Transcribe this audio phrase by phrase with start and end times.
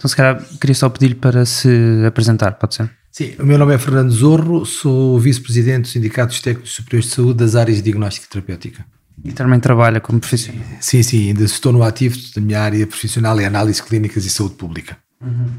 [0.00, 1.68] Então, se calhar, queria só pedir-lhe para se
[2.06, 2.90] apresentar, pode ser?
[3.12, 7.34] Sim, o meu nome é Fernando Zorro, sou vice-presidente dos Sindicatos Técnicos Superiores de Saúde
[7.34, 8.86] das áreas de diagnóstico e terapêutica.
[9.22, 10.64] E também trabalha como profissional?
[10.80, 14.54] Sim, sim, ainda estou no ativo da minha área profissional é análise clínicas e saúde
[14.54, 14.96] pública.
[15.20, 15.50] Uhum.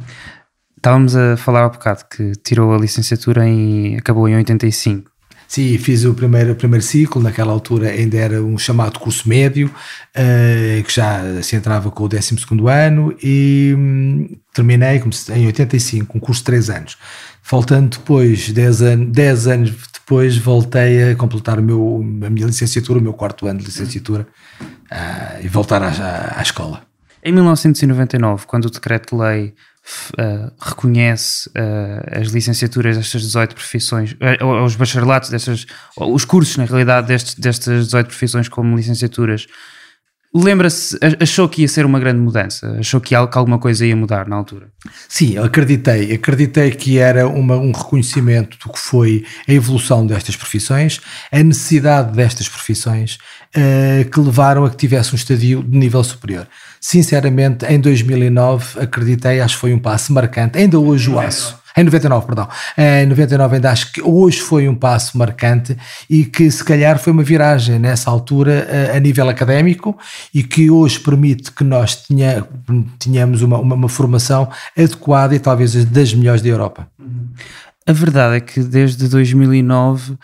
[0.75, 5.10] Estávamos a falar há bocado que tirou a licenciatura e acabou em 85.
[5.51, 9.67] Sim, fiz o primeiro, o primeiro ciclo, naquela altura ainda era um chamado curso médio,
[9.67, 12.37] uh, que já se entrava com o 12
[12.69, 15.03] ano e hum, terminei
[15.35, 16.97] em 85, um curso de 3 anos.
[17.43, 22.99] Faltando depois, 10 anos, 10 anos depois, voltei a completar o meu, a minha licenciatura,
[22.99, 24.25] o meu quarto ano de licenciatura
[24.61, 26.81] uh, e voltar à, à, à escola.
[27.21, 29.53] Em 1999, quando o decreto-lei
[30.19, 35.65] uh, reconhece uh, as licenciaturas destas 18 profissões, uh, os bacharelatos destas,
[35.97, 39.47] os cursos na realidade destes, destas 18 profissões como licenciaturas,
[40.33, 42.77] lembra-se, achou que ia ser uma grande mudança?
[42.79, 44.67] Achou que, alguma coisa ia mudar na altura?
[45.07, 46.13] Sim, acreditei.
[46.13, 52.15] Acreditei que era uma, um reconhecimento do que foi a evolução destas profissões, a necessidade
[52.15, 53.17] destas profissões,
[53.55, 56.47] uh, que levaram a que tivesse um estadio de nível superior.
[56.79, 60.57] Sinceramente, em 2009, acreditei, acho que foi um passo marcante.
[60.57, 61.60] Ainda hoje o aço.
[61.75, 62.47] Em 99, perdão.
[62.77, 65.77] Em 99 ainda acho que hoje foi um passo marcante
[66.09, 69.97] e que se calhar foi uma viragem nessa altura a, a nível académico
[70.33, 72.45] e que hoje permite que nós tenha,
[72.99, 76.87] tenhamos uma, uma, uma, formação adequada e talvez das melhores da Europa.
[77.87, 80.17] A verdade é que desde 2009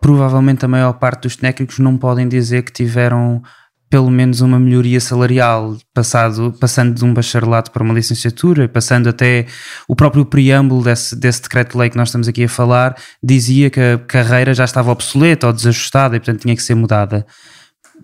[0.00, 3.42] provavelmente a maior parte dos técnicos não podem dizer que tiveram
[3.88, 9.46] pelo menos uma melhoria salarial, passado, passando de um bacharelato para uma licenciatura, passando até
[9.86, 13.98] o próprio preâmbulo desse, desse decreto-lei que nós estamos aqui a falar, dizia que a
[13.98, 17.24] carreira já estava obsoleta ou desajustada e, portanto, tinha que ser mudada.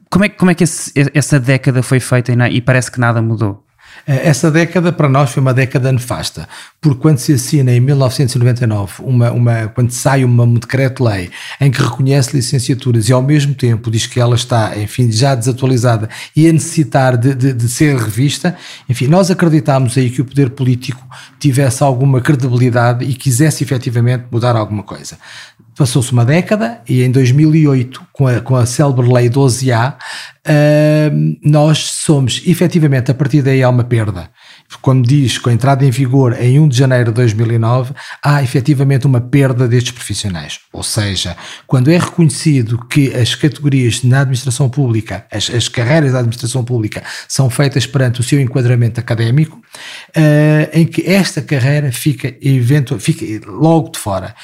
[0.08, 3.20] Como é, como é que esse, essa década foi feita e, e parece que nada
[3.20, 3.64] mudou?
[4.06, 6.48] Eh, essa década para nós foi uma década nefasta,
[6.80, 11.80] porque quando se assina em 1999, uma, uma, quando sai uma, um decreto-lei em que
[11.80, 16.52] reconhece licenciaturas e ao mesmo tempo diz que ela está, enfim, já desatualizada e a
[16.52, 18.56] necessitar de, de, de ser revista,
[18.88, 21.06] enfim, nós acreditámos aí que o poder político
[21.38, 25.16] tivesse alguma credibilidade e quisesse efetivamente mudar alguma coisa.
[25.76, 31.78] Passou-se uma década e em 2008, com a, com a célebre Lei 12A, uh, nós
[31.78, 34.28] somos, efetivamente, a partir daí há uma perda.
[34.82, 39.06] Quando diz com a entrada em vigor em 1 de janeiro de 2009, há efetivamente
[39.06, 40.60] uma perda destes profissionais.
[40.74, 46.18] Ou seja, quando é reconhecido que as categorias na administração pública, as, as carreiras da
[46.18, 52.34] administração pública, são feitas perante o seu enquadramento académico, uh, em que esta carreira fica,
[52.42, 54.34] eventual, fica logo de fora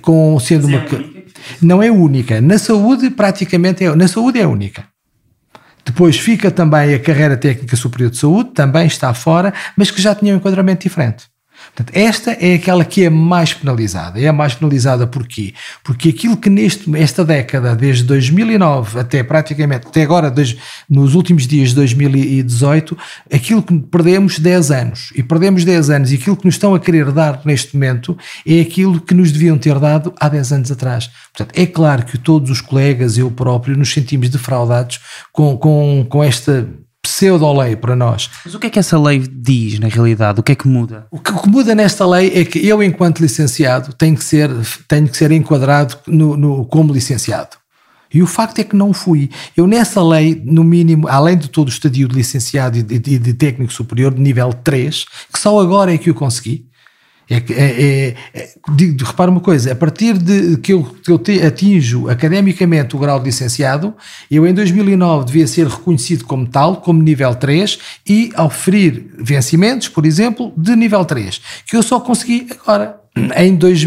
[0.00, 0.78] com sendo uma.
[0.78, 1.22] É
[1.60, 2.40] não é única.
[2.40, 3.94] Na saúde, praticamente é.
[3.94, 4.84] Na saúde é única.
[5.84, 10.14] Depois fica também a carreira técnica superior de saúde, também está fora, mas que já
[10.14, 11.31] tinha um enquadramento diferente.
[11.74, 14.20] Portanto, esta é aquela que é mais penalizada.
[14.20, 15.54] É a mais penalizada porquê?
[15.82, 20.32] Porque aquilo que neste, esta década, desde 2009 até praticamente, até agora,
[20.88, 22.96] nos últimos dias de 2018,
[23.32, 25.12] aquilo que perdemos 10 anos.
[25.16, 28.60] E perdemos 10 anos e aquilo que nos estão a querer dar neste momento é
[28.60, 31.10] aquilo que nos deviam ter dado há 10 anos atrás.
[31.34, 35.00] Portanto, é claro que todos os colegas, eu próprio, nos sentimos defraudados
[35.32, 36.68] com, com, com esta
[37.02, 38.30] pseudo-lei para nós.
[38.44, 40.38] Mas o que é que essa lei diz na realidade?
[40.38, 41.06] O que é que muda?
[41.10, 44.50] O que, o que muda nesta lei é que eu, enquanto licenciado, tenho que ser,
[44.86, 47.56] tenho que ser enquadrado no, no, como licenciado.
[48.14, 49.30] E o facto é que não fui.
[49.56, 53.18] Eu, nessa lei, no mínimo, além de todo o estadio de licenciado e de, de,
[53.18, 56.66] de técnico superior, de nível 3, que só agora é que eu consegui,
[57.32, 58.52] é, é, é, é
[59.04, 63.18] repara uma coisa, a partir de que eu, que eu te, atinjo academicamente o grau
[63.18, 63.94] de licenciado,
[64.30, 67.78] eu em 2009 devia ser reconhecido como tal, como nível 3,
[68.08, 72.96] e oferir vencimentos, por exemplo, de nível 3, que eu só consegui agora,
[73.36, 73.86] em dois,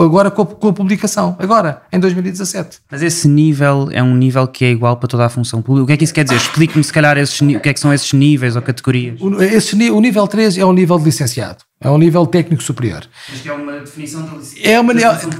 [0.00, 2.78] agora com a, com a, publicação, agora, em 2017.
[2.90, 5.84] Mas esse nível é um nível que é igual para toda a função pública.
[5.84, 6.36] O que é que isso quer dizer?
[6.36, 9.20] Explique-me, se calhar, esses, o que é que são esses níveis ou categorias.
[9.20, 11.58] O, esse, o nível 3 é o nível de licenciado.
[11.82, 13.06] É um nível técnico superior.
[13.30, 14.68] Mas que é uma definição de licenciado.
[14.68, 14.94] É uma,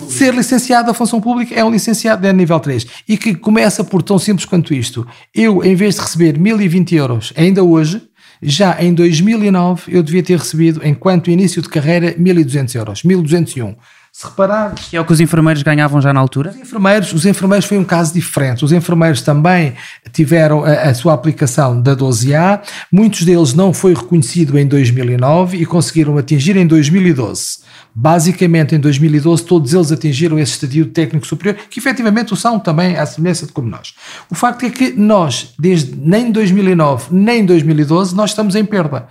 [0.09, 2.87] ser licenciado da função pública é um licenciado de nível 3.
[3.07, 5.07] E que começa por tão simples quanto isto.
[5.35, 8.01] Eu, em vez de receber 1020 euros ainda hoje,
[8.43, 13.03] já em 2009 eu devia ter recebido, enquanto início de carreira, 1200 euros.
[13.05, 13.77] 1201.
[14.21, 14.75] Se reparar.
[14.75, 16.51] Que é o que os enfermeiros ganhavam já na altura?
[16.51, 18.63] Os enfermeiros, os enfermeiros foi um caso diferente.
[18.63, 19.73] Os enfermeiros também
[20.13, 22.61] tiveram a, a, sua aplicação da 12A.
[22.93, 27.61] Muitos deles não foi reconhecido em 2009 e conseguiram atingir em 2012.
[27.95, 32.99] Basicamente, em 2012, todos eles atingiram esse estadio técnico superior, que efetivamente o são também
[32.99, 33.95] à semelhança de como nós.
[34.29, 38.67] O facto é que nós, desde nem em 2009 nem em 2012, nós estamos em
[38.67, 39.09] perda.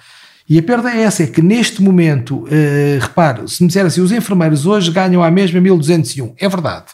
[0.50, 4.01] E a perda é essa, é que neste momento, uh, repare, se me disser assim,
[4.01, 6.86] os enfermeiros hoje ganham a mesma 1201, é verdade.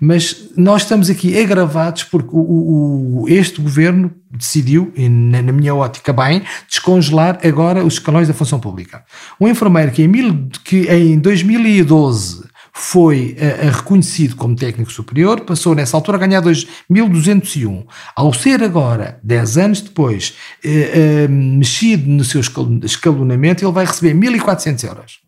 [0.00, 6.12] Mas nós estamos aqui agravados porque o, o, este governo decidiu, na, na, minha ótica
[6.12, 9.02] bem, descongelar agora os escalões da função pública.
[9.40, 15.74] Um enfermeiro que em, mil, que em 2012 foi uh, reconhecido como técnico superior, passou
[15.74, 17.84] nessa altura a ganhar 2.201.
[18.16, 20.34] Ao ser agora, 10 anos depois,
[20.64, 22.40] uh, uh, mexido no seu
[22.82, 25.20] escalonamento, ele vai receber 1.400 euros.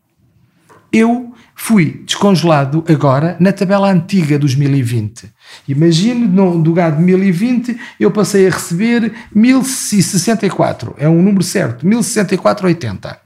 [0.90, 5.30] Eu fui descongelado agora na tabela antiga dos 2020.
[5.68, 10.94] Imagine, no lugar de 1020, eu passei a receber 1064.
[10.98, 13.16] É um número certo, 1064,80.
[13.16, 13.18] O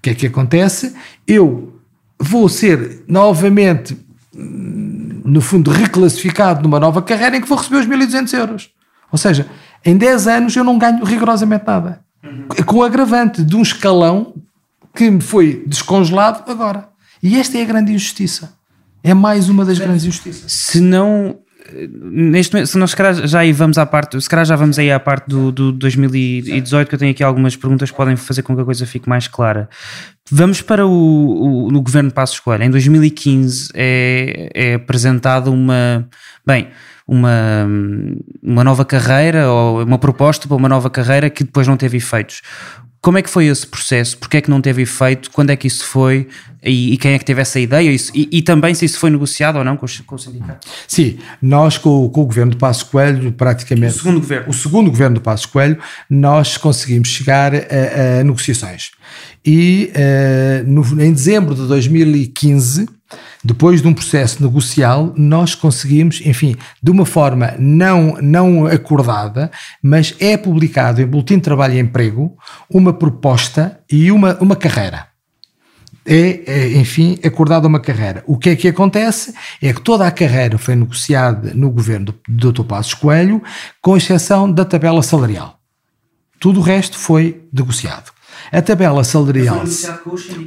[0.00, 0.94] que é que acontece?
[1.26, 1.75] Eu
[2.18, 3.96] vou ser novamente,
[4.34, 8.70] no fundo, reclassificado numa nova carreira em que vou receber os 1200 euros.
[9.10, 9.46] Ou seja,
[9.84, 12.00] em 10 anos eu não ganho rigorosamente nada.
[12.24, 12.46] Uhum.
[12.64, 14.34] Com o agravante de um escalão
[14.94, 16.88] que me foi descongelado agora.
[17.22, 18.54] E esta é a grande injustiça.
[19.02, 20.50] É mais uma das grandes injustiças.
[20.50, 21.38] Se não.
[21.72, 24.78] Neste momento, se nós se calhar já aí vamos à parte, se calhar já vamos
[24.78, 28.42] aí à parte do, do 2018, que eu tenho aqui algumas perguntas que podem fazer
[28.42, 29.68] com que a coisa fique mais clara.
[30.30, 32.64] Vamos para o, o no governo Passos Coelho.
[32.64, 36.08] Em 2015 é, é apresentada uma.
[36.44, 36.68] Bem,
[37.06, 37.66] uma,
[38.42, 42.42] uma nova carreira ou uma proposta para uma nova carreira que depois não teve efeitos.
[43.00, 44.18] Como é que foi esse processo?
[44.18, 45.30] Porquê é que não teve efeito?
[45.30, 46.26] Quando é que isso foi?
[46.62, 47.90] E, e quem é que teve essa ideia?
[47.90, 50.66] Isso, e, e, também se isso foi negociado ou não com, com o sindicato?
[50.88, 53.94] Sim, nós com, com, o governo do Passo Coelho, praticamente...
[53.94, 54.48] O segundo governo.
[54.48, 55.78] O segundo governo do Passo Coelho,
[56.10, 58.90] nós conseguimos chegar a, a negociações.
[59.44, 62.88] E uh, no, em dezembro de 2015
[63.44, 69.50] depois de um processo negocial, nós conseguimos, enfim, de uma forma não, não acordada,
[69.82, 72.36] mas é publicado em Boletim de Trabalho e Emprego
[72.68, 75.06] uma proposta e uma, uma carreira.
[76.08, 78.22] É, é, enfim, acordada uma carreira.
[78.26, 79.34] O que é que acontece?
[79.60, 82.62] É que toda a carreira foi negociada no governo do Dr.
[82.62, 83.42] Passos Coelho,
[83.82, 85.58] com exceção da tabela salarial.
[86.38, 88.15] Tudo o resto foi negociado.
[88.52, 89.62] A tabela salarial.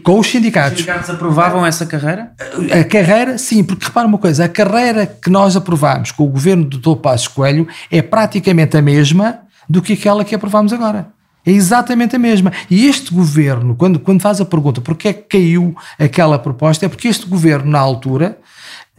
[0.04, 0.80] Com os, sindicatos.
[0.80, 2.32] Os sindicatos aprovavam essa carreira?
[2.72, 6.66] A carreira, sim, porque repara uma coisa: a carreira que nós aprovámos com o governo
[6.66, 7.00] do Dr.
[7.02, 11.08] Passos Coelho é praticamente a mesma do que aquela que aprovámos agora.
[11.46, 12.52] É exatamente a mesma.
[12.70, 16.90] E este governo, quando, quando faz a pergunta porque é que caiu aquela proposta, é
[16.90, 18.38] porque este governo, na altura,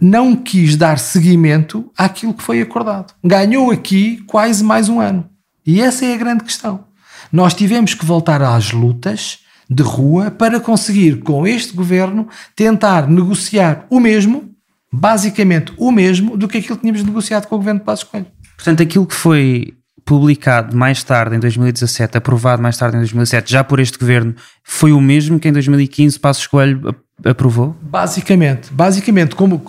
[0.01, 3.13] não quis dar seguimento àquilo que foi acordado.
[3.23, 5.29] Ganhou aqui quase mais um ano.
[5.67, 6.85] E essa é a grande questão.
[7.33, 9.39] Nós tivemos que voltar às lutas
[9.69, 14.51] de rua para conseguir, com este governo, tentar negociar o mesmo,
[14.93, 18.27] basicamente o mesmo, do que aquilo que tínhamos negociado com o governo de Passos Coelho.
[18.57, 19.75] Portanto, aquilo que foi
[20.05, 24.35] publicado mais tarde, em 2017, aprovado mais tarde em 2017, já por este governo,
[24.65, 26.93] foi o mesmo que em 2015 Passos Coelho
[27.25, 27.77] aprovou?
[27.81, 29.63] Basicamente, basicamente, como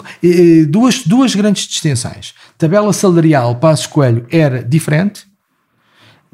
[0.67, 2.33] duas, duas grandes distinções.
[2.57, 5.25] Tabela salarial Passos Coelho era diferente,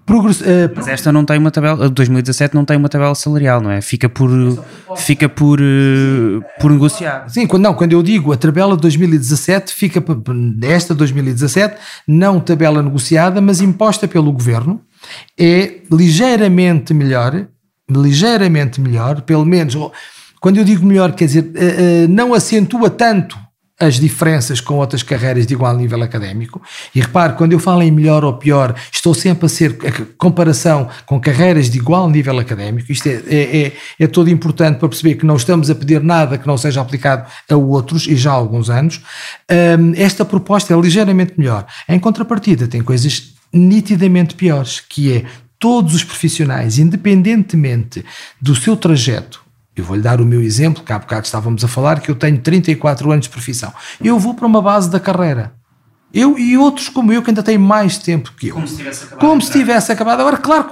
[0.07, 3.69] Progress, uh, Mas esta não tem uma tabela, 2017 não tem uma tabela salarial, não
[3.69, 3.81] é?
[3.81, 4.29] Fica por,
[4.95, 7.27] fica por, uh, por negociar.
[7.27, 10.01] Sim, quando, não, quando eu digo a tabela de 2017, fica
[10.63, 11.75] esta 2017,
[12.07, 14.81] não tabela negociada, mas imposta pelo governo,
[15.37, 17.45] é ligeiramente melhor,
[17.91, 19.75] ligeiramente melhor, pelo menos,
[20.39, 21.51] quando eu digo melhor, quer dizer,
[22.09, 23.37] não acentua tanto
[23.79, 26.61] as diferenças com outras carreiras de igual nível académico.
[26.95, 30.89] E repare, quando eu falo em melhor ou pior, estou sempre a ser a comparação
[31.05, 32.91] com carreiras de igual nível académico.
[32.91, 36.37] Isto é, é, é, é todo importante para perceber que não estamos a pedir nada
[36.37, 39.01] que não seja aplicado a outros, e já há alguns anos.
[39.79, 41.65] Um, esta proposta é ligeiramente melhor.
[41.87, 45.25] Em contrapartida, tem coisas nitidamente piores, que é
[45.59, 48.03] todos os profissionais, independentemente
[48.41, 49.46] do seu trajeto
[49.77, 52.39] eu vou-lhe dar o meu exemplo, que há bocado estávamos a falar, que eu tenho
[52.39, 53.71] 34 anos de profissão.
[54.03, 55.53] Eu vou para uma base da carreira.
[56.13, 58.55] Eu e outros como eu, que ainda têm mais tempo que eu.
[58.55, 59.19] Como se tivesse acabado.
[59.19, 60.19] Como se tivesse acabado.
[60.21, 60.67] Agora, claro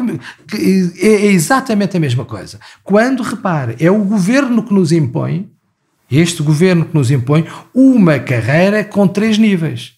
[0.47, 2.59] que é, é exatamente a mesma coisa.
[2.83, 5.51] Quando, repare, é o governo que nos impõe,
[6.09, 9.94] este governo que nos impõe, uma carreira com três níveis.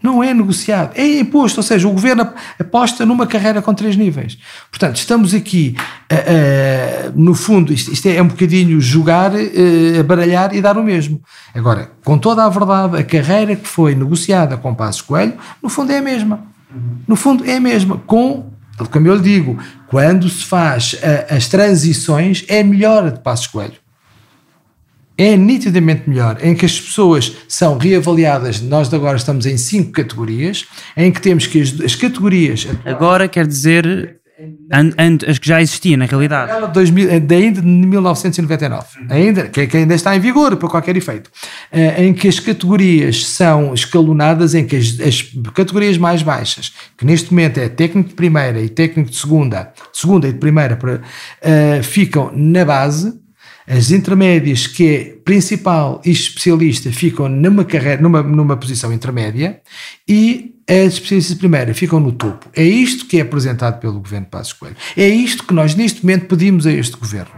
[0.00, 2.28] Não é negociado, é imposto, ou seja, o governo
[2.58, 4.38] aposta numa carreira com três níveis.
[4.70, 5.74] Portanto, estamos aqui,
[6.12, 10.84] uh, uh, no fundo, isto, isto, é um bocadinho jogar, uh, baralhar e dar o
[10.84, 11.20] mesmo.
[11.52, 15.90] Agora, com toda a verdade, a carreira que foi negociada com Passos Coelho, no fundo
[15.90, 16.46] é a mesma.
[17.06, 18.52] No fundo é a mesma, com,
[18.92, 20.94] como eu lhe digo, quando se faz
[21.28, 23.87] as transições, é melhor a de Passos Coelho
[25.18, 30.64] é nitidamente melhor, em que as pessoas são reavaliadas, nós agora estamos em cinco categorias,
[30.96, 32.68] em que temos que as, as categorias...
[32.84, 34.18] Agora quer dizer
[34.70, 36.52] And, and, as que já existia na realidade.
[36.52, 41.28] Ela 2000, de ainda de 1999, ainda, que, ainda está em vigor para qualquer efeito,
[41.72, 45.22] eh, em que as categorias são escalonadas, em que as, as,
[45.52, 49.98] categorias mais baixas, que neste momento é técnico de primeira e técnico de segunda, de
[49.98, 53.17] segunda e de primeira, para, uh, ficam na base,
[53.68, 59.60] as intermédias, que é principal e especialista, ficam numa, carreira, numa, numa posição intermédia
[60.08, 62.48] e as especialistas primeira ficam no topo.
[62.54, 64.76] É isto que é apresentado pelo governo Passos Coelho.
[64.96, 67.34] É isto que nós neste momento pedimos a este governo.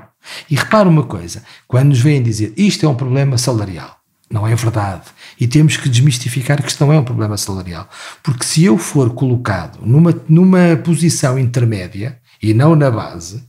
[0.49, 3.96] E repara uma coisa, quando nos vêm dizer isto é um problema salarial,
[4.30, 5.06] não é verdade.
[5.38, 7.88] E temos que desmistificar que isto não é um problema salarial.
[8.22, 13.42] Porque se eu for colocado numa, numa posição intermédia e não na base,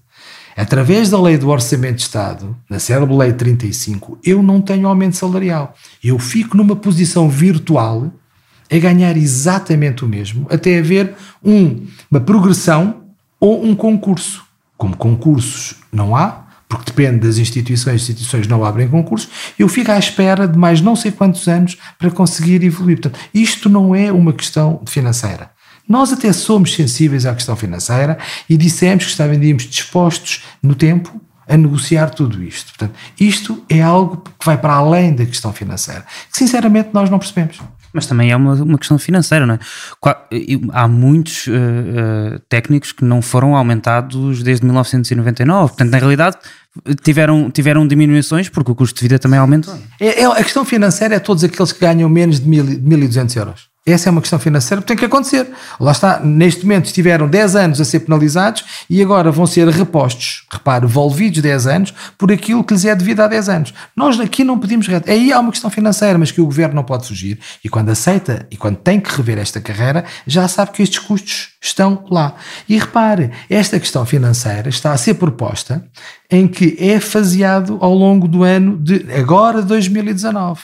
[0.55, 5.17] através da lei do Orçamento de Estado, na célebre Lei 35, eu não tenho aumento
[5.17, 5.75] salarial.
[6.03, 8.11] Eu fico numa posição virtual
[8.71, 13.01] a ganhar exatamente o mesmo, até haver um, uma progressão
[13.39, 14.43] ou um concurso.
[14.77, 19.29] Como concursos não há, porque depende das instituições, as instituições não abrem concursos,
[19.59, 23.01] eu fico à espera de mais não sei quantos anos para conseguir evoluir.
[23.01, 25.51] Portanto, isto não é uma questão financeira.
[25.91, 28.17] Nós até somos sensíveis à questão financeira
[28.49, 32.69] e dissemos que estávamos dispostos no tempo a negociar tudo isto.
[32.69, 37.19] Portanto, isto é algo que vai para além da questão financeira, que sinceramente nós não
[37.19, 37.59] percebemos.
[37.91, 39.59] Mas também é uma, uma questão financeira, não é?
[40.71, 45.71] Há muitos uh, uh, técnicos que não foram aumentados desde 1999.
[45.71, 46.37] Portanto, na realidade,
[47.03, 49.77] tiveram, tiveram diminuições porque o custo de vida também aumentou.
[49.99, 53.70] É, é, a questão financeira é todos aqueles que ganham menos de 1.200 euros.
[53.83, 55.49] Essa é uma questão financeira que tem que acontecer.
[55.79, 60.45] Lá está, neste momento estiveram 10 anos a ser penalizados e agora vão ser repostos,
[60.51, 63.73] repare, volvidos 10 anos por aquilo que lhes é devido há 10 anos.
[63.95, 65.09] Nós aqui não pedimos reto.
[65.09, 67.39] Aí há uma questão financeira, mas que o governo não pode fugir.
[67.63, 71.49] E quando aceita e quando tem que rever esta carreira, já sabe que estes custos
[71.59, 72.35] estão lá.
[72.69, 75.83] E repare, esta questão financeira está a ser proposta
[76.29, 80.61] em que é faseado ao longo do ano de agora 2019.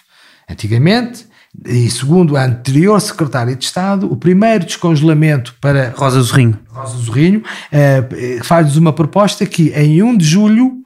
[0.48, 1.27] Antigamente
[1.66, 7.40] e segundo a anterior secretária de Estado, o primeiro descongelamento para Rosa Zorrinho, Rosa Zorrinho
[7.40, 10.84] uh, faz-nos uma proposta que em 1 de julho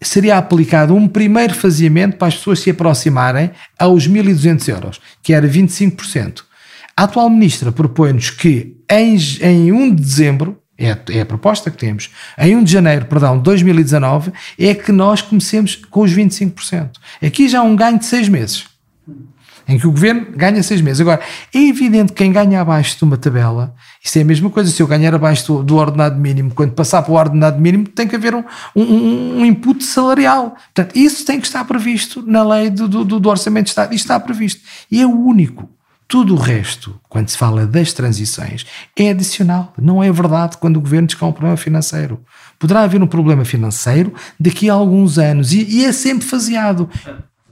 [0.00, 5.48] seria aplicado um primeiro faseamento para as pessoas se aproximarem aos 1.200 euros, que era
[5.48, 6.42] 25%.
[6.96, 11.78] A atual ministra propõe-nos que em, em 1 de dezembro, é, é, a proposta que
[11.78, 16.90] temos, em 1 de janeiro, perdão, de 2019, é que nós comecemos com os 25%.
[17.22, 18.76] Aqui já há um ganho de 6 meses
[19.68, 21.00] em que o governo ganha seis meses.
[21.00, 21.20] Agora,
[21.52, 24.80] é evidente que quem ganha abaixo de uma tabela, isso é a mesma coisa, se
[24.82, 28.14] eu ganhar abaixo do, do ordenado mínimo, quando passar para o ordenado mínimo, tem que
[28.14, 28.44] haver um,
[28.74, 30.56] um, um input salarial.
[30.74, 33.92] Portanto, isso tem que estar previsto na lei do, do, do Orçamento de Estado.
[33.92, 34.60] Isto está previsto.
[34.90, 35.68] E é o único.
[36.08, 38.64] Tudo o resto, quando se fala das transições,
[38.96, 39.72] é adicional.
[39.76, 42.20] Não é verdade quando o governo diz que há um problema financeiro.
[42.60, 46.88] Poderá haver um problema financeiro daqui a alguns anos e, e é sempre faseado.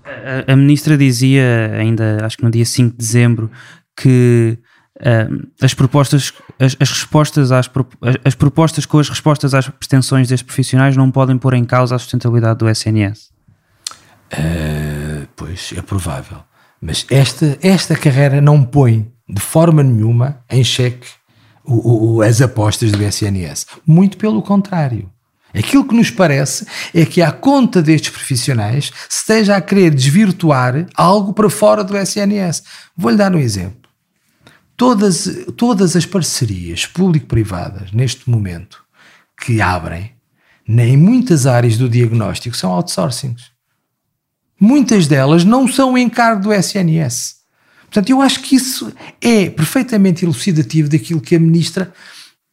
[0.04, 3.50] A, a, ministra dizia, ainda acho que no dia 5 de dezembro,
[3.96, 4.58] que
[5.00, 7.70] uh, as propostas, as, as respostas às
[8.02, 11.96] as, as, propostas com as respostas às pretensões destes profissionais não podem pôr em causa
[11.96, 13.30] a sustentabilidade do SNS.
[14.32, 16.38] Uh, eh, pois, é provável.
[16.80, 21.06] Mas esta, esta carreira não põe de forma nenhuma em xeque
[21.64, 23.66] o, o, as apostas do SNS.
[23.86, 25.10] Muito pelo contrário.
[25.54, 30.86] Aquilo que nos parece é que, à conta destes profissionais, se esteja a querer desvirtuar
[30.96, 32.64] algo para fora do SNS.
[32.96, 33.88] Vou-lhe dar um exemplo.
[34.76, 38.84] Todas, todas as parcerias público-privadas, neste momento,
[39.40, 40.12] que abrem,
[40.66, 43.52] em muitas áreas do diagnóstico, são outsourcings.
[44.58, 47.36] Muitas delas não são encargo do SNS.
[47.82, 51.92] Portanto, eu acho que isso é perfeitamente elucidativo daquilo que a ministra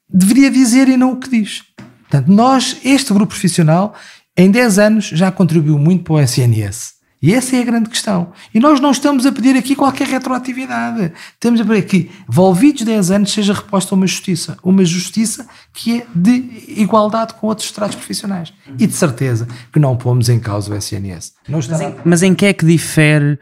[0.07, 1.63] deveria dizer e não o que diz.
[2.11, 3.95] Portanto, nós, este grupo profissional,
[4.35, 6.99] em 10 anos já contribuiu muito para o SNS.
[7.21, 8.33] E essa é a grande questão.
[8.53, 11.13] E nós não estamos a pedir aqui qualquer retroatividade.
[11.33, 14.57] Estamos a pedir que, envolvidos 10 anos, seja reposta uma justiça.
[14.63, 18.51] Uma justiça que é de igualdade com outros estratos profissionais.
[18.77, 21.33] E de certeza que não pomos em causa o SNS.
[21.47, 23.37] Mas em, mas em que é que difere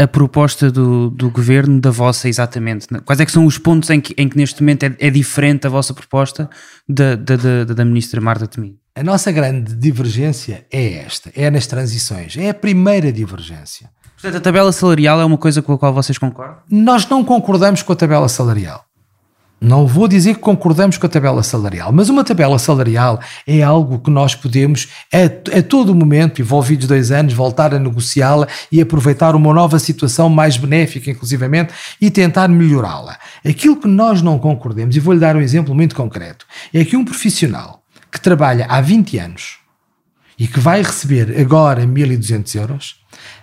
[0.00, 2.86] a proposta do, do governo da vossa exatamente?
[3.04, 5.66] Quais é que são os pontos em que, em que neste momento é, é diferente
[5.66, 6.48] a vossa proposta
[6.88, 8.76] da, da, da, da ministra Marta Temido?
[8.94, 13.90] A nossa grande divergência é esta, é nas transições, é a primeira divergência.
[14.14, 16.58] Portanto, a tabela salarial é uma coisa com a qual vocês concordam?
[16.68, 18.84] Nós não concordamos com a tabela salarial.
[19.60, 23.98] Não vou dizer que concordamos com a tabela salarial, mas uma tabela salarial é algo
[23.98, 29.34] que nós podemos, a, a todo momento, envolvidos dois anos, voltar a negociá-la e aproveitar
[29.34, 33.18] uma nova situação mais benéfica, inclusivamente, e tentar melhorá-la.
[33.44, 37.04] Aquilo que nós não concordemos, e vou-lhe dar um exemplo muito concreto, é que um
[37.04, 39.58] profissional que trabalha há 20 anos
[40.38, 43.00] e que vai receber agora 1.200 euros,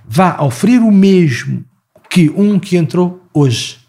[0.07, 1.65] vá oferecer o mesmo
[2.09, 3.84] que um que entrou hoje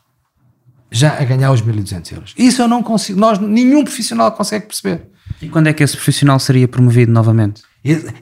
[0.90, 2.34] já a ganhar os 1.200 euros.
[2.36, 5.02] Isso eu não consigo, nós, nenhum profissional consegue perceber.
[5.40, 7.62] E quando é que esse profissional seria promovido novamente?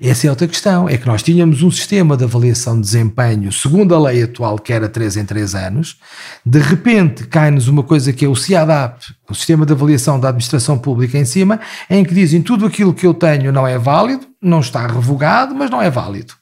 [0.02, 3.94] Essa é outra questão, é que nós tínhamos um sistema de avaliação de desempenho, segundo
[3.94, 5.98] a lei atual, que era 3 em 3 anos,
[6.44, 10.76] de repente cai-nos uma coisa que é o CIADAP, o Sistema de Avaliação da Administração
[10.76, 14.60] Pública em cima, em que dizem tudo aquilo que eu tenho não é válido, não
[14.60, 16.34] está revogado, mas não é válido.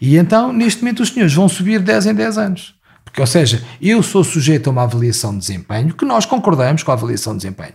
[0.00, 2.74] E então, neste momento, os senhores vão subir 10 em 10 anos.
[3.08, 6.90] Porque, ou seja, eu sou sujeito a uma avaliação de desempenho, que nós concordamos com
[6.90, 7.74] a avaliação de desempenho.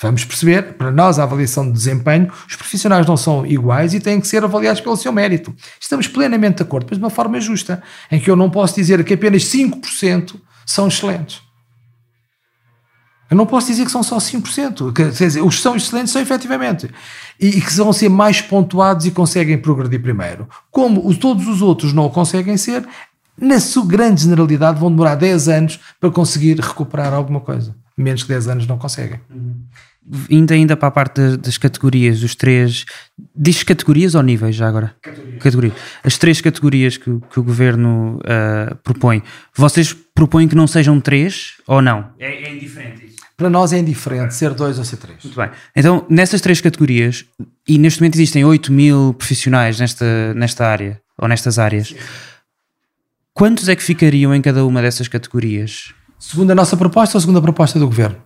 [0.00, 4.20] Vamos perceber, para nós, a avaliação de desempenho, os profissionais não são iguais e têm
[4.20, 5.54] que ser avaliados pelo seu mérito.
[5.80, 9.02] Estamos plenamente de acordo, mas de uma forma justa, em que eu não posso dizer
[9.04, 10.34] que apenas 5%
[10.66, 11.40] são excelentes.
[13.30, 14.92] Eu não posso dizer que são só 5%.
[14.92, 16.90] Quer dizer, os que são excelentes são efetivamente.
[17.40, 20.46] E, e que vão ser mais pontuados e conseguem progredir primeiro.
[20.70, 22.86] Como os, todos os outros não o conseguem ser,
[23.40, 27.74] na sua grande generalidade, vão demorar 10 anos para conseguir recuperar alguma coisa.
[27.96, 29.20] Menos que 10 anos não conseguem.
[30.28, 32.84] Indo ainda para a parte das, das categorias, os três.
[33.34, 34.94] Diz categorias ou níveis já agora?
[35.00, 35.42] Categorias.
[35.42, 35.72] Categoria.
[36.02, 39.22] As três categorias que, que o governo uh, propõe,
[39.54, 42.10] vocês propõem que não sejam três ou não?
[42.18, 43.16] É, é indiferente isso.
[43.36, 45.24] Para nós é indiferente ser dois ou ser três.
[45.24, 45.50] Muito bem.
[45.74, 47.24] Então, nessas três categorias,
[47.66, 51.88] e neste momento existem 8 mil profissionais nesta, nesta área, ou nestas áreas.
[51.88, 51.96] Sim
[53.36, 55.92] Quantos é que ficariam em cada uma dessas categorias?
[56.20, 58.16] Segundo a nossa proposta ou segundo a proposta do governo?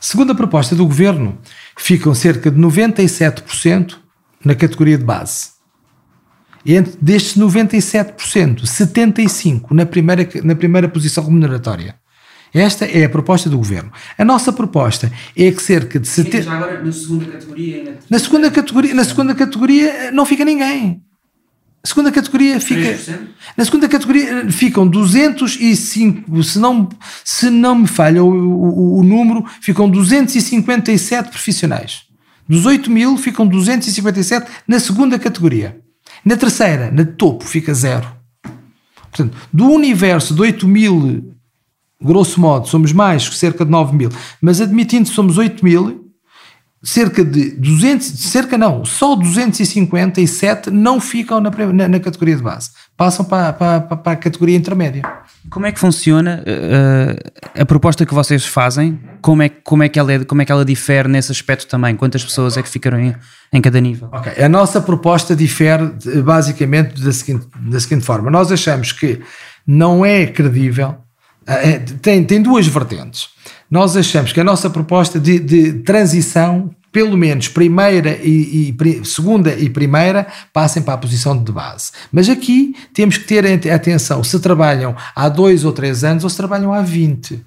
[0.00, 1.36] Segundo a proposta do governo,
[1.76, 3.96] ficam cerca de 97%
[4.44, 5.48] na categoria de base.
[6.64, 11.96] E entre destes 97%, 75% na primeira, na primeira posição remuneratória.
[12.54, 13.90] Esta é a proposta do governo.
[14.16, 16.42] A nossa proposta é que cerca de 70.
[16.44, 17.98] Sim, agora na segunda categoria.
[18.08, 21.02] Na segunda categoria, na segunda categoria não fica ninguém.
[21.84, 22.80] A segunda categoria fica.
[22.80, 23.18] 3%?
[23.54, 26.88] Na segunda categoria ficam 205, se não,
[27.22, 32.04] se não me falha o, o, o número, ficam 257 profissionais.
[32.48, 35.78] Dos 8 mil ficam 257 na segunda categoria.
[36.24, 38.10] Na terceira, na topo, fica zero.
[39.10, 41.34] Portanto, do universo de 8 mil,
[42.00, 46.03] grosso modo, somos mais que cerca de 9 mil, mas admitindo que somos 8 mil,
[46.84, 52.70] cerca de 200, cerca não, só 257 não ficam na, na, na categoria de base,
[52.94, 55.02] passam para, para, para, a categoria intermédia.
[55.48, 59.00] Como é que funciona uh, a proposta que vocês fazem?
[59.22, 61.96] Como é, como, é que ela é, como é que ela difere nesse aspecto também?
[61.96, 63.14] Quantas pessoas é que ficaram em,
[63.52, 64.10] em cada nível?
[64.12, 65.90] Ok, a nossa proposta difere
[66.22, 69.20] basicamente da seguinte, da seguinte forma: nós achamos que
[69.66, 70.96] não é credível,
[71.48, 73.33] uh, tem, tem duas vertentes
[73.74, 79.52] nós achamos que a nossa proposta de, de transição, pelo menos primeira e, e, segunda
[79.52, 81.90] e primeira, passem para a posição de base.
[82.12, 86.36] Mas aqui temos que ter atenção se trabalham há dois ou três anos ou se
[86.36, 87.44] trabalham há 20.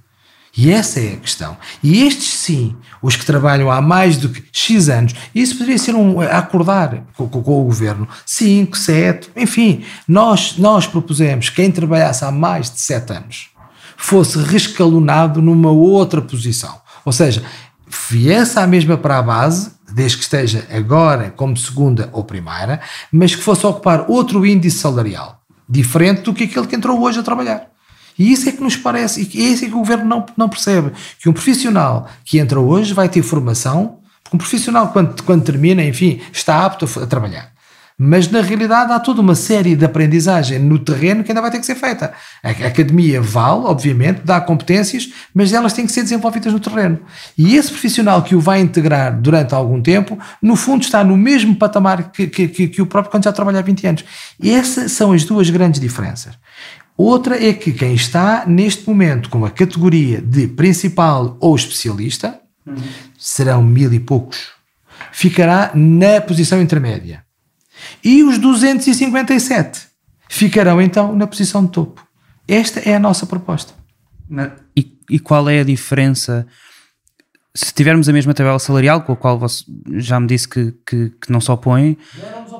[0.58, 1.56] E essa é a questão.
[1.82, 5.96] E estes sim, os que trabalham há mais do que X anos, isso poderia ser
[5.96, 12.26] um acordar com, com, com o governo, 5, 7, enfim, nós, nós propusemos quem trabalhasse
[12.26, 13.57] há mais de 7 anos
[13.98, 16.80] fosse rescalonado numa outra posição.
[17.04, 17.44] Ou seja,
[18.10, 22.80] viesse à mesma para a base, desde que esteja agora como segunda ou primeira,
[23.12, 27.24] mas que fosse ocupar outro índice salarial, diferente do que aquele que entrou hoje a
[27.24, 27.68] trabalhar.
[28.18, 30.92] E isso é que nos parece, e isso é que o governo não, não percebe,
[31.20, 35.84] que um profissional que entra hoje vai ter formação, porque um profissional quando, quando termina,
[35.84, 37.57] enfim, está apto a, a trabalhar.
[38.00, 41.58] Mas na realidade há toda uma série de aprendizagem no terreno que ainda vai ter
[41.60, 42.14] que ser feita.
[42.44, 47.00] A academia vale, obviamente, dá competências, mas elas têm que ser desenvolvidas no terreno.
[47.36, 51.56] E esse profissional que o vai integrar durante algum tempo, no fundo está no mesmo
[51.56, 54.06] patamar que, que, que o próprio quando já trabalha há 20 anos.
[54.40, 56.38] E essas são as duas grandes diferenças.
[56.96, 62.76] Outra é que quem está neste momento com a categoria de principal ou especialista, uhum.
[63.18, 64.50] serão mil e poucos,
[65.12, 67.27] ficará na posição intermédia.
[68.08, 69.82] E os 257
[70.30, 72.08] ficarão então na posição de topo.
[72.48, 73.74] Esta é a nossa proposta.
[74.74, 76.48] E, e qual é a diferença
[77.58, 79.64] se tivermos a mesma tabela salarial, com a qual você
[79.96, 81.98] já me disse que, que, que não se opõe,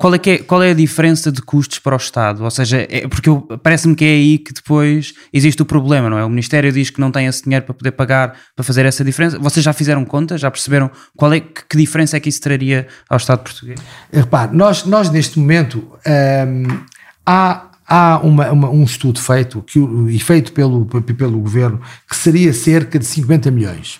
[0.00, 2.42] qual é, é, qual é a diferença de custos para o Estado?
[2.42, 3.30] Ou seja, é, porque
[3.62, 6.24] parece-me que é aí que depois existe o problema, não é?
[6.24, 9.38] O Ministério diz que não tem esse dinheiro para poder pagar, para fazer essa diferença.
[9.38, 10.36] Vocês já fizeram conta?
[10.36, 13.78] Já perceberam qual é, que, que diferença é que isso traria ao Estado português?
[14.12, 16.78] Repare, nós, nós neste momento hum,
[17.24, 19.78] há há uma, uma, um estudo feito que,
[20.10, 23.98] e feito pelo, pelo governo que seria cerca de 50 milhões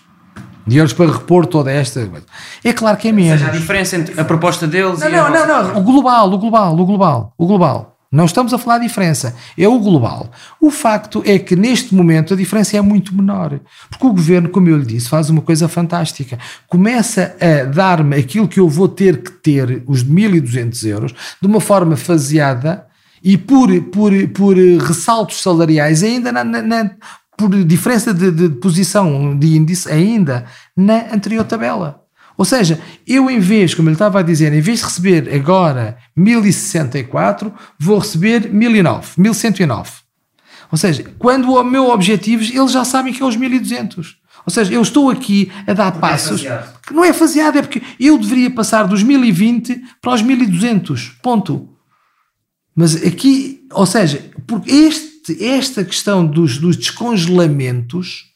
[0.68, 2.26] de euros para repor toda esta coisa.
[2.62, 3.32] É claro que é menos.
[3.32, 5.82] Ou seja, a diferença entre a proposta deles não, e não, a não, não, o
[5.82, 7.94] global, o global, o global, o global.
[8.10, 10.30] Não estamos a falar de diferença, é o global.
[10.58, 14.66] O facto é que neste momento a diferença é muito menor, porque o governo, como
[14.66, 16.38] eu lhe disse, faz uma coisa fantástica.
[16.66, 21.60] Começa a dar-me aquilo que eu vou ter que ter, os 1.200 euros, de uma
[21.60, 22.86] forma faseada
[23.22, 26.90] e por, por, por ressaltos salariais, ainda na, na, na
[27.38, 30.44] por diferença de, de, posição de índice, ainda
[30.76, 32.02] na anterior tabela.
[32.36, 35.96] Ou seja, eu em vez, como ele estava a dizer, em vez de receber agora
[36.16, 39.90] 1064, vou receber 1009, 1109.
[40.70, 44.18] Ou seja, quando o meu objetivo, eles já sabem que é os 1200.
[44.44, 46.44] Ou seja, eu estou aqui a dar Porque é passos.
[46.44, 51.18] É que não é faseado, é porque eu deveria passar dos 1020 para os 1200.
[51.22, 51.68] Ponto.
[52.74, 55.07] Mas aqui, ou seja, porque este,
[55.40, 58.26] esta questão dos, dos descongelamentos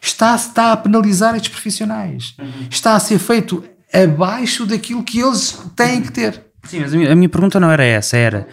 [0.00, 2.34] está, está a penalizar estes profissionais.
[2.38, 2.66] Uhum.
[2.70, 6.42] Está a ser feito abaixo daquilo que eles têm que ter.
[6.64, 8.46] Sim, mas a minha, a minha pergunta não era essa, era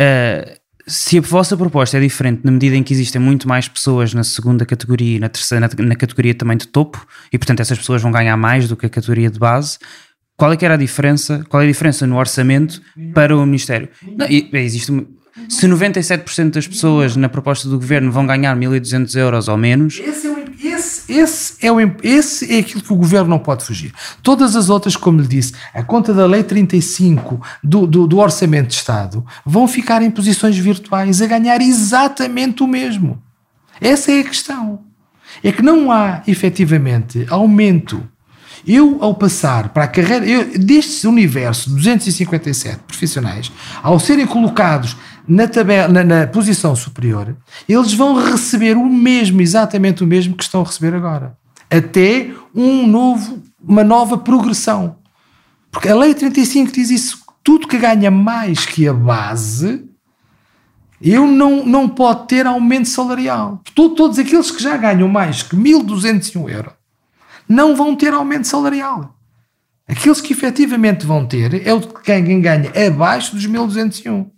[0.00, 4.12] uh, se a vossa proposta é diferente na medida em que existem muito mais pessoas
[4.14, 7.78] na segunda categoria e na terceira, na, na categoria também de topo, e portanto essas
[7.78, 9.78] pessoas vão ganhar mais do que a categoria de base,
[10.36, 11.44] qual é que era a diferença?
[11.48, 12.82] Qual é a diferença no orçamento
[13.14, 13.88] para o Ministério?
[14.02, 14.92] Não, existe
[15.48, 20.00] se 97% das pessoas na proposta do governo vão ganhar 1.200 euros ou menos.
[20.02, 23.64] Esse é, o, esse, esse, é o, esse é aquilo que o governo não pode
[23.64, 23.92] fugir.
[24.22, 28.68] Todas as outras, como lhe disse, a conta da Lei 35 do, do, do Orçamento
[28.68, 33.22] de Estado vão ficar em posições virtuais a ganhar exatamente o mesmo.
[33.80, 34.80] Essa é a questão.
[35.42, 38.02] É que não há efetivamente aumento
[38.66, 44.96] eu, ao passar para a carreira, eu, deste universo de 257 profissionais, ao serem colocados
[45.28, 47.36] na, tabela, na, na, posição superior,
[47.68, 51.36] eles vão receber o mesmo, exatamente o mesmo que estão a receber agora.
[51.70, 54.96] Até um novo, uma nova progressão.
[55.70, 59.84] Porque a Lei 35 diz isso: tudo que ganha mais que a base,
[61.00, 63.60] eu não, não pode ter aumento salarial.
[63.74, 66.75] Todos aqueles que já ganham mais que 1.201 euros
[67.48, 69.14] não vão ter aumento salarial.
[69.88, 74.30] Aqueles que efetivamente vão ter é o de quem ganha abaixo dos 1201.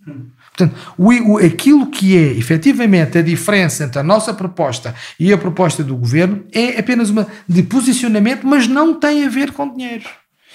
[0.59, 5.39] Portanto, o, o, aquilo que é efetivamente a diferença entre a nossa proposta e a
[5.39, 10.05] proposta do governo é apenas uma de posicionamento, mas não tem a ver com dinheiro.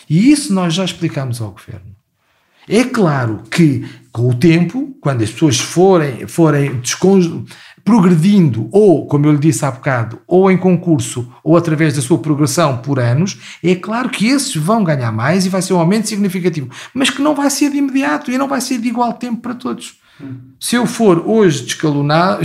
[0.09, 1.93] E isso nós já explicamos ao governo.
[2.67, 6.79] É claro que, com o tempo, quando as pessoas forem, forem
[7.83, 12.17] progredindo, ou, como eu lhe disse há bocado, ou em concurso, ou através da sua
[12.17, 16.07] progressão por anos, é claro que esses vão ganhar mais e vai ser um aumento
[16.07, 19.41] significativo, mas que não vai ser de imediato e não vai ser de igual tempo
[19.41, 20.01] para todos.
[20.59, 22.39] Se eu for hoje escalonar,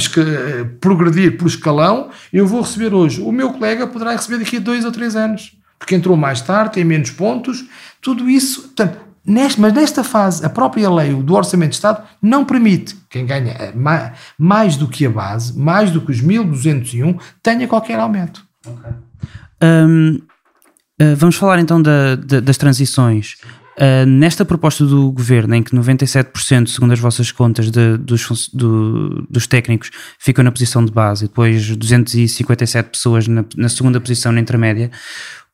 [0.81, 3.20] progredir por escalão, eu vou receber hoje.
[3.20, 6.74] O meu colega poderá receber daqui a dois ou três anos, porque entrou mais tarde,
[6.74, 7.64] tem menos pontos.
[8.01, 12.46] Tudo isso, portanto, Neste, mas nesta fase, a própria lei do Orçamento de Estado não
[12.46, 17.18] permite quem ganha eh, mais, mais do que a base, mais do que os 1201,
[17.42, 18.42] tenha qualquer aumento.
[18.66, 18.92] Okay.
[19.62, 20.18] Um,
[20.98, 23.36] eh, vamos falar então da, da, das transições.
[23.76, 29.26] Uh, nesta proposta do governo, em que 97%, segundo as vossas contas, de, dos, do,
[29.30, 34.32] dos técnicos ficam na posição de base e depois 257 pessoas na, na segunda posição
[34.32, 34.90] na intermédia,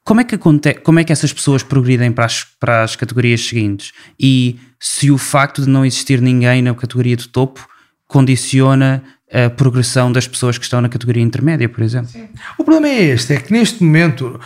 [0.05, 3.41] como é que acontece, como é que essas pessoas progridem para as, para as categorias
[3.41, 3.93] seguintes?
[4.21, 7.67] E se o facto de não existir ninguém na categoria do topo
[8.07, 12.09] condiciona a progressão das pessoas que estão na categoria intermédia, por exemplo.
[12.09, 12.29] Sim.
[12.57, 14.39] O problema é este, é que neste momento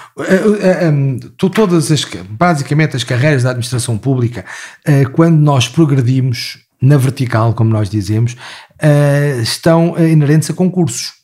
[1.37, 4.47] todas as, basicamente as carreiras da administração pública,
[4.87, 8.37] eh, quando nós progredimos na vertical, como nós dizemos,
[8.81, 11.18] eh, estão inerentes a concursos.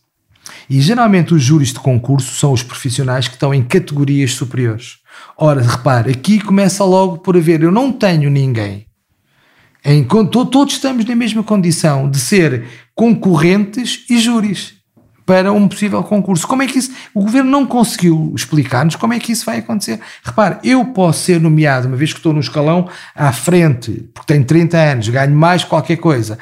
[0.69, 4.99] E geralmente os júris de concurso são os profissionais que estão em categorias superiores.
[5.37, 8.87] Ora, repare, aqui começa logo por haver, eu não tenho ninguém.
[9.85, 14.75] Em, todos estamos na mesma condição de ser concorrentes e júris
[15.27, 16.47] para um possível concurso.
[16.47, 16.93] Como é que isso.
[17.15, 20.01] O governo não conseguiu explicar-nos como é que isso vai acontecer.
[20.23, 24.45] Repare, eu posso ser nomeado, uma vez que estou no escalão à frente, porque tenho
[24.45, 26.39] 30 anos, ganho mais qualquer coisa,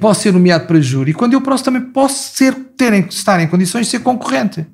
[0.00, 3.86] posso ser nomeado para júri, quando eu posso também posso ser, ter, estar em condições
[3.86, 4.66] de ser concorrente.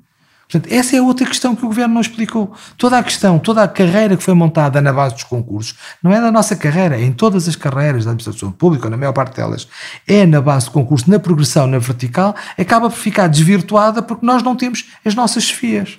[0.49, 2.53] Portanto, essa é outra questão que o governo não explicou.
[2.77, 6.21] Toda a questão, toda a carreira que foi montada na base dos concursos, não é
[6.21, 9.35] da nossa carreira, é em todas as carreiras da administração pública, ou na maior parte
[9.35, 9.67] delas,
[10.07, 14.43] é na base do concurso, na progressão, na vertical, acaba por ficar desvirtuada porque nós
[14.43, 15.97] não temos as nossas chefias.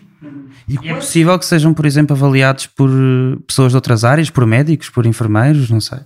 [0.69, 4.31] E, e é possível que sejam, por exemplo, avaliados por eh, pessoas de outras áreas,
[4.31, 5.99] por médicos, por enfermeiros, não sei.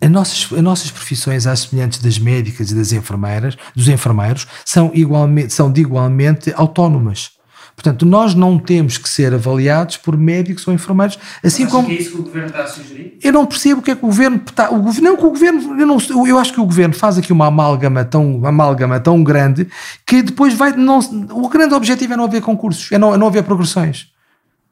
[0.00, 4.90] As nossas, as nossas profissões, às semelhantes das médicas e das enfermeiras, dos enfermeiros, são,
[4.94, 7.36] igualmente, são de igualmente autónomas.
[7.76, 11.86] Portanto, nós não temos que ser avaliados por médicos ou enfermeiros, assim Mas como.
[11.86, 13.18] Que é isso que o governo está a sugerir?
[13.22, 14.70] Eu não percebo o que é que o governo está.
[14.70, 15.78] O governo, não que o governo.
[15.78, 19.22] Eu, não, eu acho que o governo faz aqui uma amálgama tão, uma amálgama tão
[19.22, 19.68] grande
[20.06, 20.72] que depois vai.
[20.72, 20.98] Não,
[21.30, 24.06] o grande objetivo é não haver concursos, é não, é não haver progressões.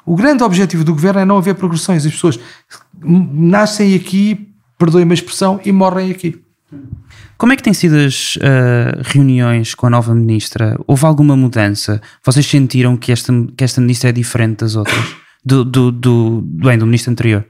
[0.07, 2.07] O grande objetivo do governo é não haver progressões.
[2.07, 2.41] As pessoas
[3.03, 6.41] nascem aqui, perdoem-me a expressão, e morrem aqui.
[7.37, 10.79] Como é que têm sido as uh, reuniões com a nova ministra?
[10.87, 12.01] Houve alguma mudança?
[12.25, 15.17] Vocês sentiram que esta, que esta ministra é diferente das outras?
[15.45, 17.47] Do, do, do, bem, do ministro anterior?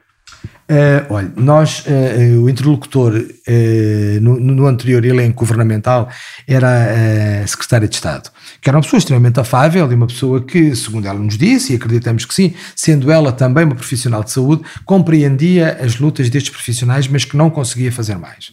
[0.64, 6.08] Uh, olha, nós, uh, o interlocutor uh, no, no, anterior elenco governamental
[6.48, 8.30] era a secretária de Estado,
[8.62, 11.76] que era uma pessoa extremamente afável e uma pessoa que, segundo ela nos disse, e
[11.76, 17.06] acreditamos que sim, sendo ela também uma profissional de saúde, compreendia as lutas destes profissionais,
[17.08, 18.50] mas que não conseguia fazer mais.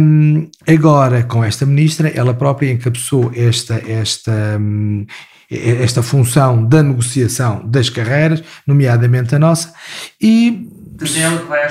[0.00, 5.04] Um, agora, com esta ministra, ela própria encabeçou esta, esta, um,
[5.50, 9.74] esta função da negociação das carreiras, nomeadamente a nossa,
[10.18, 10.80] e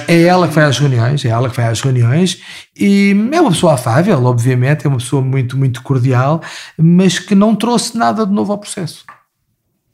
[0.07, 1.29] é ela que vai às reuniões, é?
[1.29, 2.41] ela que vai às reuniões.
[2.77, 6.41] E é uma pessoa afável, obviamente, é uma pessoa muito, muito cordial,
[6.77, 9.05] mas que não trouxe nada de novo ao processo.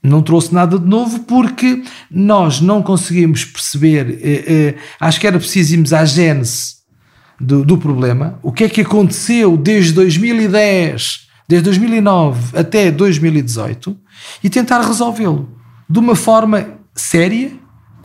[0.01, 5.37] Não trouxe nada de novo porque nós não conseguimos perceber, eh, eh, acho que era
[5.37, 6.77] preciso irmos à gênese
[7.39, 13.97] do, do problema, o que é que aconteceu desde 2010, desde 2009 até 2018
[14.43, 15.49] e tentar resolvê-lo
[15.89, 17.51] de uma forma séria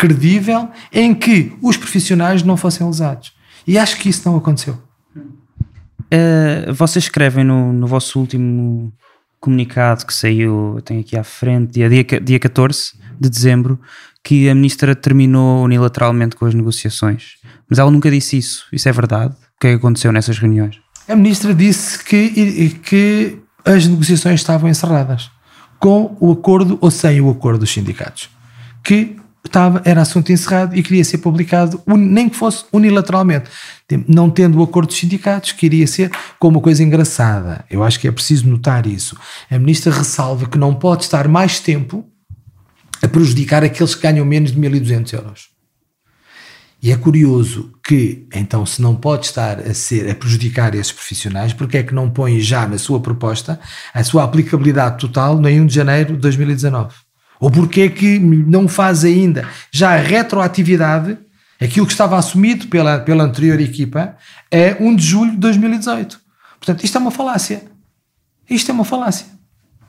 [0.03, 3.33] credível em que os profissionais não fossem lesados.
[3.65, 4.77] E acho que isso não aconteceu.
[5.15, 8.93] Uh, vocês escrevem no, no vosso último
[9.41, 13.79] comunicado que saiu, tenho aqui à frente, dia, dia, dia 14 de dezembro,
[14.25, 17.37] que a ministra terminou unilateralmente com as negociações.
[17.71, 18.67] Mas ela nunca disse isso.
[18.73, 19.35] Isso é verdade?
[19.35, 20.81] O que é que aconteceu nessas reuniões?
[21.09, 25.31] A ministra disse que, que as negociações estavam encerradas,
[25.79, 28.29] com o acordo ou sem o acordo dos sindicatos.
[28.83, 33.51] Que estava, era assunto encerrado e queria ser publicado, nem que fosse unilateralmente.
[34.09, 37.65] Não tendo o acordo dos sindicatos, queria ser com uma coisa engraçada.
[37.71, 39.17] Eu acho que é preciso notar isso.
[39.51, 42.05] A ministra ressalva que não pode estar mais tempo
[43.03, 45.53] a prejudicar aqueles que ganham menos de 1.200 euros.
[46.83, 51.53] E é curioso que, então, se não pode estar a ser a prejudicar esses profissionais,
[51.53, 53.61] porque é que não põe já na sua proposta
[53.95, 56.93] a sua aplicabilidade total no 1 de janeiro de 2019?
[57.43, 61.19] Ou porque é que não faz ainda já a retroatividade,
[61.61, 64.17] aquilo que estava assumido pela, pela anterior equipa,
[64.49, 66.21] é 1 de julho de 2018.
[66.61, 67.65] Portanto, isto é uma falácia.
[68.49, 69.27] Isto é uma falácia.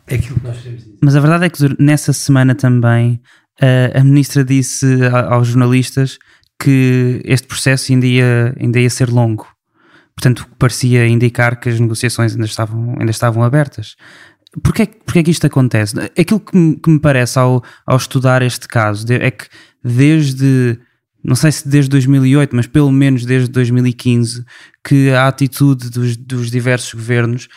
[0.08, 0.98] É aquilo que nós queremos dizer.
[1.00, 3.22] Mas a verdade é que nessa semana também
[3.62, 4.88] a, a ministra disse
[5.30, 6.18] aos jornalistas
[6.60, 9.46] que este processo ainda ia, ainda ia ser longo.
[10.16, 13.96] Portanto, parecia indicar que as negociações ainda estavam, ainda estavam abertas.
[14.62, 15.96] Porquê, porquê é que isto acontece?
[16.18, 19.46] Aquilo que me, que me parece ao, ao estudar este caso é que
[19.84, 20.80] desde,
[21.24, 24.46] não sei se desde 2008, mas pelo menos desde 2015,
[24.84, 27.50] que a atitude dos, dos diversos governos,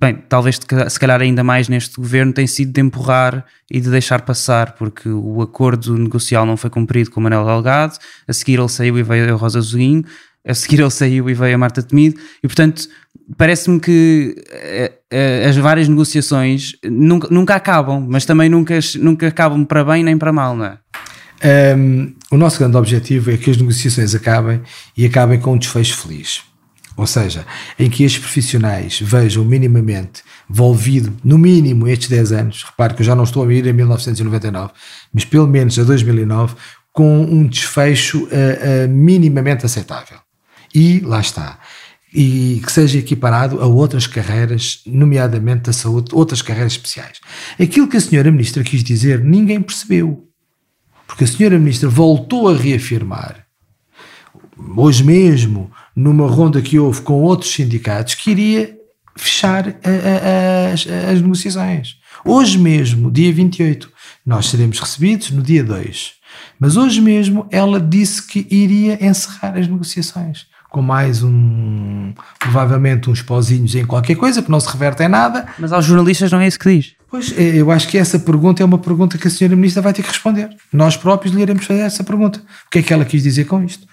[0.00, 4.22] bem, talvez se calhar ainda mais neste governo, tem sido de empurrar e de deixar
[4.22, 8.68] passar, porque o acordo negocial não foi cumprido com o Manuel Delgado, a seguir ele
[8.68, 10.04] saiu e veio a Rosa Zoguinho,
[10.44, 12.88] a seguir ele saiu e veio a Marta Temido, e portanto
[13.36, 19.64] parece-me que eh, eh, as várias negociações nunca, nunca acabam, mas também nunca, nunca acabam
[19.64, 20.78] para bem nem para mal, não é?
[21.76, 24.60] Um, o nosso grande objetivo é que as negociações acabem
[24.96, 26.42] e acabem com um desfecho feliz.
[26.96, 27.46] Ou seja,
[27.78, 33.06] em que estes profissionais vejam minimamente envolvido, no mínimo, estes 10 anos, repare que eu
[33.06, 34.72] já não estou a ir em 1999,
[35.14, 36.56] mas pelo menos a 2009,
[36.92, 40.18] com um desfecho uh, uh, minimamente aceitável.
[40.74, 41.60] E lá está
[42.12, 47.20] e que seja equiparado a outras carreiras, nomeadamente da saúde, outras carreiras especiais.
[47.60, 50.26] Aquilo que a senhora ministra quis dizer, ninguém percebeu.
[51.06, 53.46] Porque a senhora ministra voltou a reafirmar,
[54.76, 58.76] hoje mesmo, numa ronda que houve com outros sindicatos, que iria
[59.16, 61.96] fechar a, a, as, as negociações.
[62.24, 63.90] Hoje mesmo, dia 28,
[64.24, 66.12] nós seremos recebidos no dia 2.
[66.58, 73.22] Mas hoje mesmo ela disse que iria encerrar as negociações com mais um, provavelmente uns
[73.22, 75.46] pozinhos em qualquer coisa, que não se reverte em nada.
[75.58, 76.92] Mas aos jornalistas não é isso que diz.
[77.10, 79.92] Pois, é, eu acho que essa pergunta é uma pergunta que a senhora Ministra vai
[79.92, 80.50] ter que responder.
[80.72, 82.38] Nós próprios lhe iremos fazer essa pergunta.
[82.38, 83.86] O que é que ela quis dizer com isto?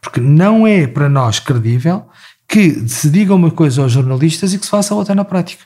[0.00, 2.06] Porque não é para nós credível
[2.46, 5.64] que se diga uma coisa aos jornalistas e que se faça outra na prática.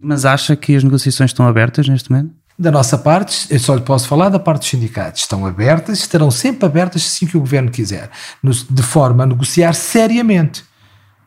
[0.00, 2.34] Mas acha que as negociações estão abertas neste momento?
[2.58, 5.22] Da nossa parte, eu só lhe posso falar da parte dos sindicatos.
[5.22, 8.10] Estão abertas, estarão sempre abertas assim que o governo quiser,
[8.42, 10.64] de forma a negociar seriamente.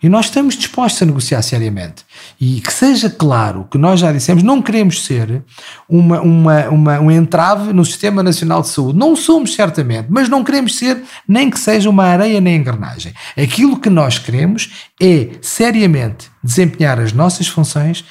[0.03, 2.05] E nós estamos dispostos a negociar seriamente.
[2.39, 5.43] E que seja claro que nós já dissemos, não queremos ser
[5.89, 8.99] uma, uma, uma, um entrave no Sistema Nacional de Saúde.
[8.99, 13.13] Não somos, certamente, mas não queremos ser nem que seja uma areia nem engrenagem.
[13.35, 14.69] Aquilo que nós queremos
[15.01, 18.05] é seriamente desempenhar as nossas funções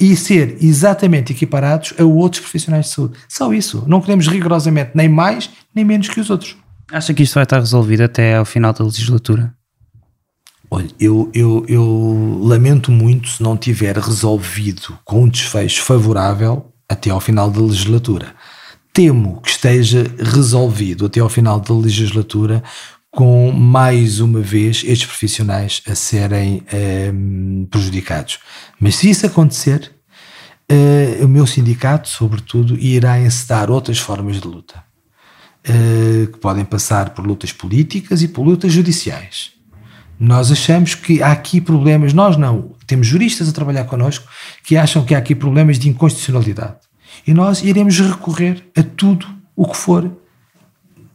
[0.00, 3.18] e ser exatamente equiparados a outros profissionais de saúde.
[3.28, 3.84] Só isso.
[3.86, 6.56] Não queremos rigorosamente nem mais nem menos que os outros.
[6.90, 9.54] Acha que isto vai estar resolvido até ao final da legislatura?
[10.70, 17.10] Olha, eu, eu, eu lamento muito se não tiver resolvido com um desfecho favorável até
[17.10, 18.34] ao final da legislatura.
[18.92, 22.62] Temo que esteja resolvido até ao final da legislatura
[23.10, 26.62] com mais uma vez estes profissionais a serem
[27.12, 28.38] um, prejudicados.
[28.78, 29.92] Mas se isso acontecer,
[30.70, 34.82] uh, o meu sindicato, sobretudo, irá encetar outras formas de luta,
[35.68, 39.52] uh, que podem passar por lutas políticas e por lutas judiciais.
[40.20, 44.28] Nós achamos que há aqui problemas, nós não, temos juristas a trabalhar connosco
[44.64, 46.78] que acham que há aqui problemas de inconstitucionalidade.
[47.26, 50.10] E nós iremos recorrer a tudo o que for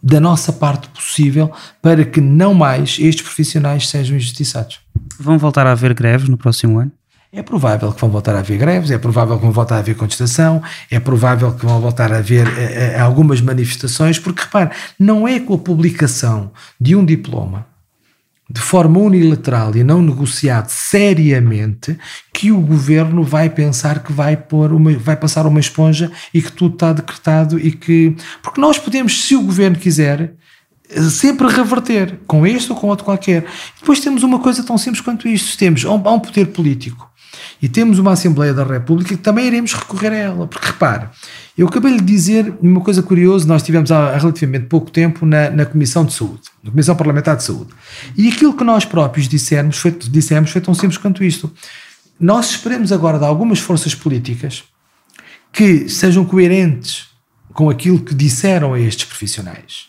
[0.03, 1.49] da nossa parte possível
[1.81, 4.81] para que não mais estes profissionais sejam injustiçados.
[5.17, 6.91] Vão voltar a haver greves no próximo ano?
[7.31, 9.95] É provável que vão voltar a haver greves, é provável que vão voltar a haver
[9.95, 10.61] contestação,
[10.91, 15.39] é provável que vão voltar a haver eh, eh, algumas manifestações, porque repare, não é
[15.39, 17.72] com a publicação de um diploma
[18.53, 21.97] de forma unilateral e não negociado seriamente
[22.31, 26.51] que o governo vai pensar que vai pôr uma, vai passar uma esponja e que
[26.51, 30.35] tudo está decretado e que porque nós podemos se o governo quiser
[31.09, 33.43] sempre reverter com este ou com outro qualquer.
[33.79, 35.57] Depois temos uma coisa tão simples quanto isto.
[35.57, 37.09] Temos há um poder político
[37.63, 40.47] e temos uma Assembleia da República que também iremos recorrer a ela.
[40.47, 41.07] Porque repare,
[41.57, 45.65] eu acabei de dizer uma coisa curiosa, nós tivemos há relativamente pouco tempo na, na
[45.65, 47.69] Comissão de Saúde, na Comissão Parlamentar de Saúde.
[48.17, 51.49] E aquilo que nós próprios dissemos foi, dissemos foi tão simples quanto isto.
[52.19, 54.65] Nós esperemos agora de algumas forças políticas
[55.53, 57.05] que sejam coerentes
[57.53, 59.85] com aquilo que disseram a estes profissionais.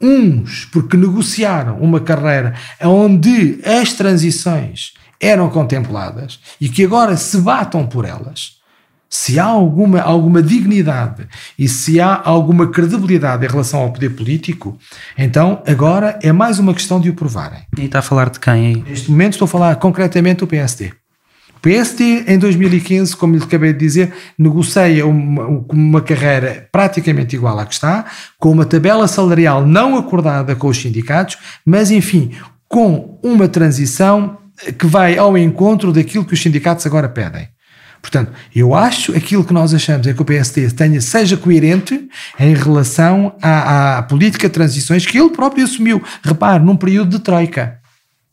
[0.00, 7.86] Uns porque negociaram uma carreira onde as transições eram contempladas e que agora se batam
[7.86, 8.58] por elas,
[9.10, 11.26] se há alguma, alguma dignidade
[11.58, 14.78] e se há alguma credibilidade em relação ao poder político,
[15.16, 17.60] então agora é mais uma questão de o provarem.
[17.78, 18.84] E está a falar de quem aí?
[18.86, 20.92] Neste momento estou a falar concretamente do PSD.
[21.56, 27.58] O PSD, em 2015, como lhe acabei de dizer, negocia uma, uma carreira praticamente igual
[27.58, 28.04] à que está,
[28.38, 32.30] com uma tabela salarial não acordada com os sindicatos, mas enfim,
[32.68, 34.38] com uma transição
[34.78, 37.48] que vai ao encontro daquilo que os sindicatos agora pedem.
[38.00, 42.54] Portanto, eu acho aquilo que nós achamos é que o PSD tenha, seja coerente em
[42.54, 46.02] relação à, à, política de transições que ele próprio assumiu.
[46.22, 47.78] Repare, num período de troika.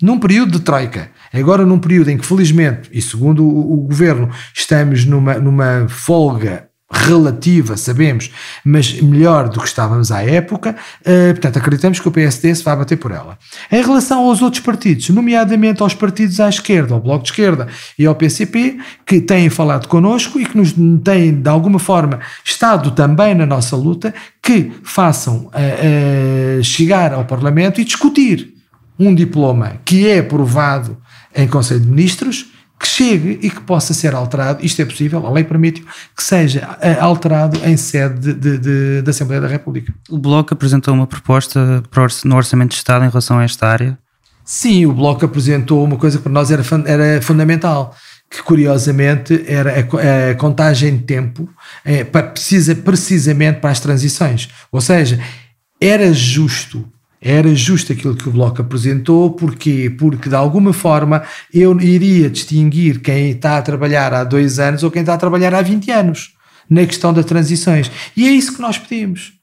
[0.02, 1.10] Num período de troika.
[1.34, 6.70] Agora, num período em que, felizmente, e segundo o, o governo, estamos numa, numa folga
[6.96, 8.32] relativa, sabemos,
[8.64, 12.76] mas melhor do que estávamos à época, uh, portanto acreditamos que o PSD se vai
[12.76, 13.38] bater por ela.
[13.72, 17.68] Em relação aos outros partidos, nomeadamente aos partidos à esquerda, ao Bloco de Esquerda
[18.00, 22.92] e ao PCP, que têm falado connosco e que nos têm de alguma forma estado
[22.92, 28.54] também na nossa luta, que façam uh, uh, chegar ao Parlamento e discutir
[28.98, 30.98] um diploma que é aprovado
[31.36, 35.32] em Conselho de Ministros, que chegue e que possa ser alterado, isto é possível, a
[35.32, 35.82] lei permite
[36.16, 39.94] que seja eh, alterado em sede de, de, de, da Assembleia da República.
[40.10, 41.82] O Bloco apresentou uma proposta
[42.26, 43.98] no Orçamento de Estado em relação a esta área?
[44.44, 47.96] Sim, o Bloco apresentou uma coisa que para nós era, era fundamental,
[48.30, 51.50] que curiosamente era a, a contagem de tempo
[51.84, 54.50] é, para, precisa, precisamente para as transições.
[54.72, 55.20] Ou seja,
[55.80, 56.88] era justo
[57.28, 59.90] era justo aquilo que o Bloco apresentou, porquê?
[59.90, 64.92] Porque de alguma forma eu iria distinguir quem está a trabalhar há dois anos ou
[64.92, 66.36] quem está a trabalhar há 20 anos
[66.70, 67.90] na questão das transições.
[68.16, 69.35] E é isso que nós pedimos.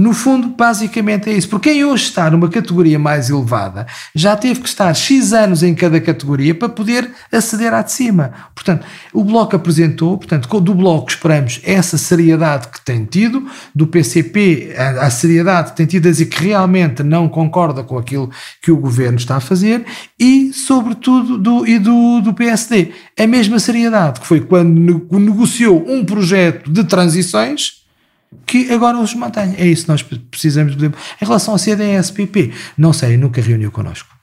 [0.00, 1.46] No fundo, basicamente é isso.
[1.50, 5.74] Porque quem hoje está numa categoria mais elevada já teve que estar X anos em
[5.74, 8.32] cada categoria para poder aceder à de cima.
[8.54, 14.74] Portanto, o Bloco apresentou, portanto, do Bloco esperamos essa seriedade que tem tido, do PCP
[14.74, 18.30] a, a seriedade que tem tido a dizer que realmente não concorda com aquilo
[18.62, 19.84] que o governo está a fazer
[20.18, 22.92] e, sobretudo, do, e do, do PSD.
[23.18, 27.79] A mesma seriedade que foi quando negociou um projeto de transições
[28.46, 29.54] que agora os mantém.
[29.56, 30.74] É isso que nós precisamos.
[30.74, 34.19] Em relação ao CDSPP, não sei, nunca reuniu connosco.